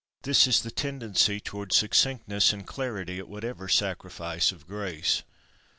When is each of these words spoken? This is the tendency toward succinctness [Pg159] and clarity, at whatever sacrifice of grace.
This 0.23 0.47
is 0.47 0.63
the 0.63 0.71
tendency 0.71 1.39
toward 1.39 1.73
succinctness 1.73 2.47
[Pg159] 2.49 2.53
and 2.53 2.65
clarity, 2.65 3.19
at 3.19 3.27
whatever 3.29 3.67
sacrifice 3.69 4.51
of 4.51 4.65
grace. 4.65 5.21